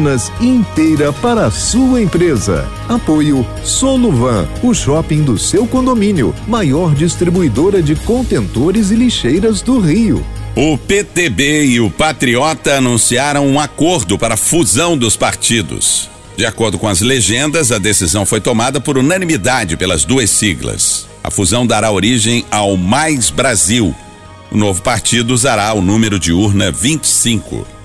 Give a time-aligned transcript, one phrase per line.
[0.00, 2.66] Americanas inteira para a sua empresa.
[2.88, 10.24] Apoio Soluvan, o shopping do seu condomínio, maior distribuidora de contentores e lixeiras do Rio.
[10.56, 16.08] O PTB e o Patriota anunciaram um acordo para a fusão dos partidos.
[16.36, 21.06] De acordo com as legendas, a decisão foi tomada por unanimidade pelas duas siglas.
[21.22, 23.94] A fusão dará origem ao Mais Brasil.
[24.50, 27.79] O novo partido usará o número de urna 25.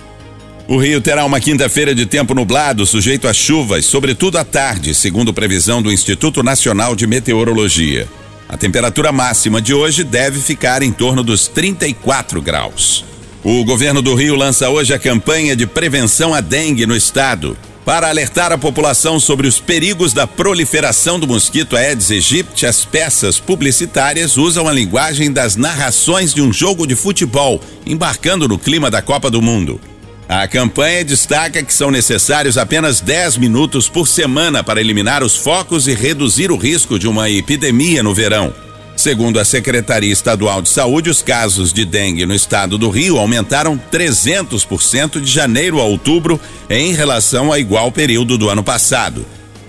[0.68, 5.32] O Rio terá uma quinta-feira de tempo nublado, sujeito a chuvas, sobretudo à tarde, segundo
[5.32, 8.08] previsão do Instituto Nacional de Meteorologia.
[8.50, 13.06] A temperatura máxima de hoje deve ficar em torno dos 34 graus.
[13.44, 17.56] O governo do Rio lança hoje a campanha de prevenção à dengue no estado.
[17.86, 23.40] Para alertar a população sobre os perigos da proliferação do mosquito Aedes aegypti, as peças
[23.40, 29.04] publicitárias usam a linguagem das narrações de um jogo de futebol, embarcando no clima da
[29.04, 29.80] Copa do Mundo.
[30.28, 35.88] A campanha destaca que são necessários apenas 10 minutos por semana para eliminar os focos
[35.88, 38.52] e reduzir o risco de uma epidemia no verão.
[38.96, 43.80] Segundo a Secretaria Estadual de Saúde, os casos de dengue no estado do Rio aumentaram
[43.92, 49.26] 300% de janeiro a outubro em relação ao igual período do ano passado.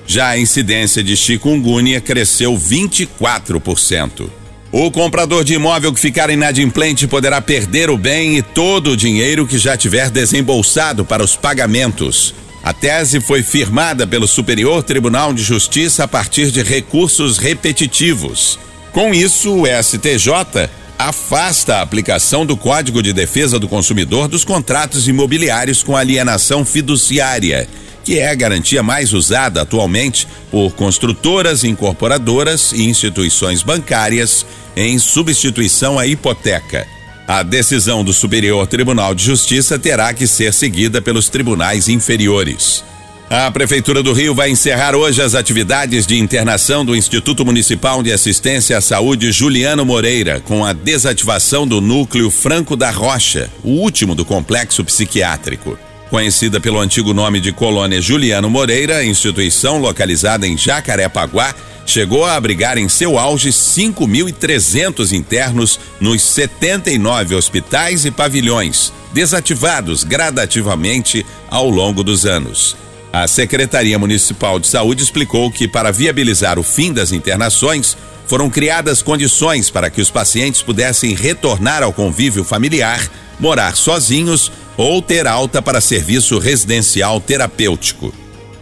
[0.06, 4.30] Já a incidência de chikungunya cresceu 24%.
[4.78, 9.46] O comprador de imóvel que ficar inadimplente poderá perder o bem e todo o dinheiro
[9.46, 12.34] que já tiver desembolsado para os pagamentos.
[12.62, 18.58] A tese foi firmada pelo Superior Tribunal de Justiça a partir de recursos repetitivos.
[18.92, 20.68] Com isso, o STJ
[20.98, 27.66] afasta a aplicação do Código de Defesa do Consumidor dos contratos imobiliários com alienação fiduciária
[28.06, 34.46] que é a garantia mais usada atualmente por construtoras, incorporadoras e instituições bancárias
[34.76, 36.86] em substituição à hipoteca.
[37.26, 42.84] A decisão do Superior Tribunal de Justiça terá que ser seguida pelos tribunais inferiores.
[43.28, 48.12] A Prefeitura do Rio vai encerrar hoje as atividades de internação do Instituto Municipal de
[48.12, 54.14] Assistência à Saúde Juliano Moreira, com a desativação do núcleo Franco da Rocha, o último
[54.14, 55.76] do complexo psiquiátrico.
[56.16, 61.54] Conhecida pelo antigo nome de Colônia Juliano Moreira, instituição localizada em Jacarepaguá
[61.84, 71.24] chegou a abrigar em seu auge 5.300 internos nos 79 hospitais e pavilhões, desativados gradativamente
[71.50, 72.74] ao longo dos anos.
[73.12, 77.94] A Secretaria Municipal de Saúde explicou que, para viabilizar o fim das internações,
[78.26, 83.06] foram criadas condições para que os pacientes pudessem retornar ao convívio familiar,
[83.38, 88.12] morar sozinhos ou ter alta para serviço residencial terapêutico.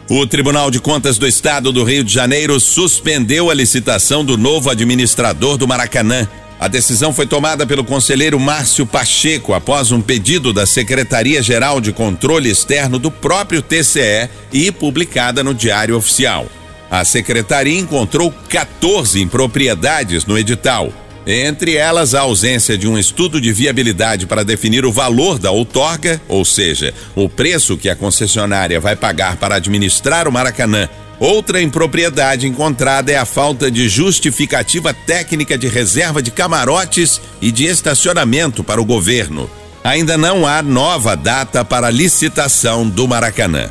[0.09, 4.69] O Tribunal de Contas do Estado do Rio de Janeiro suspendeu a licitação do novo
[4.69, 6.29] administrador do Maracanã.
[6.61, 12.51] A decisão foi tomada pelo conselheiro Márcio Pacheco após um pedido da Secretaria-Geral de Controle
[12.51, 16.47] Externo do próprio TCE e publicada no Diário Oficial.
[16.91, 20.93] A secretaria encontrou 14 impropriedades no edital.
[21.27, 26.21] Entre elas, a ausência de um estudo de viabilidade para definir o valor da outorga,
[26.29, 30.89] ou seja, o preço que a concessionária vai pagar para administrar o Maracanã.
[31.19, 37.65] Outra impropriedade encontrada é a falta de justificativa técnica de reserva de camarotes e de
[37.65, 39.49] estacionamento para o governo.
[39.83, 43.71] Ainda não há nova data para licitação do Maracanã.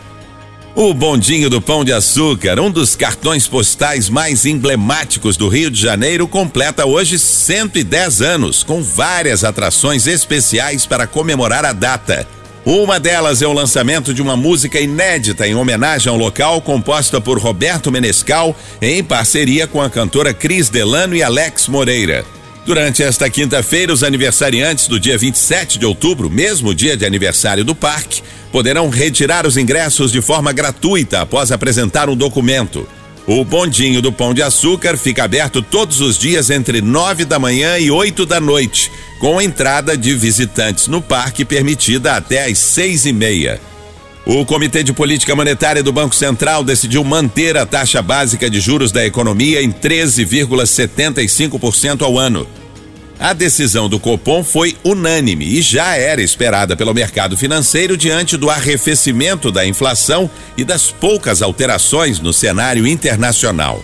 [0.76, 5.80] O Bondinho do Pão de Açúcar, um dos cartões postais mais emblemáticos do Rio de
[5.80, 12.28] Janeiro, completa hoje 110 anos, com várias atrações especiais para comemorar a data.
[12.66, 17.38] Uma delas é o lançamento de uma música inédita em homenagem ao local, composta por
[17.38, 22.26] Roberto Menescal, em parceria com a cantora Cris Delano e Alex Moreira.
[22.66, 27.76] Durante esta quinta-feira, os aniversariantes do dia 27 de outubro, mesmo dia de aniversário do
[27.76, 28.23] parque,
[28.54, 32.88] poderão retirar os ingressos de forma gratuita após apresentar um documento.
[33.26, 37.80] O Bondinho do Pão de Açúcar fica aberto todos os dias entre nove da manhã
[37.80, 43.12] e oito da noite, com entrada de visitantes no parque permitida até às seis e
[43.12, 43.60] meia.
[44.24, 48.92] O Comitê de Política Monetária do Banco Central decidiu manter a taxa básica de juros
[48.92, 52.48] da economia em 13,75% ao ano.
[53.24, 58.50] A decisão do Copom foi unânime e já era esperada pelo mercado financeiro diante do
[58.50, 63.82] arrefecimento da inflação e das poucas alterações no cenário internacional.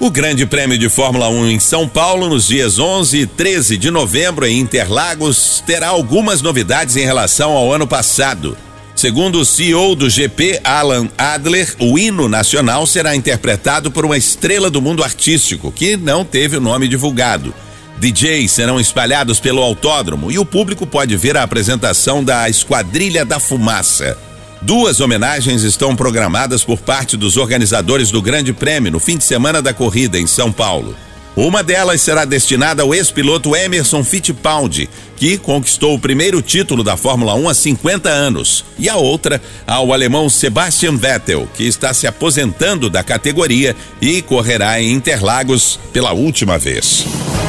[0.00, 3.88] O Grande Prêmio de Fórmula 1 em São Paulo, nos dias 11 e 13 de
[3.88, 8.58] novembro, em Interlagos, terá algumas novidades em relação ao ano passado.
[8.96, 14.68] Segundo o CEO do GP, Alan Adler, o hino nacional será interpretado por uma estrela
[14.68, 17.54] do mundo artístico, que não teve o nome divulgado.
[18.02, 23.38] DJs serão espalhados pelo autódromo e o público pode ver a apresentação da Esquadrilha da
[23.38, 24.18] Fumaça.
[24.60, 29.62] Duas homenagens estão programadas por parte dos organizadores do Grande Prêmio no fim de semana
[29.62, 30.96] da corrida em São Paulo.
[31.36, 37.34] Uma delas será destinada ao ex-piloto Emerson Fittipaldi, que conquistou o primeiro título da Fórmula
[37.36, 42.90] 1 há 50 anos, e a outra ao alemão Sebastian Vettel, que está se aposentando
[42.90, 47.06] da categoria e correrá em Interlagos pela última vez.